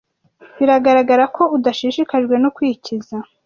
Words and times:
Biragaragara 0.57 1.23
ko 1.35 1.43
udashishikajwe 1.57 2.35
no 2.43 2.49
kwikiza. 2.55 3.15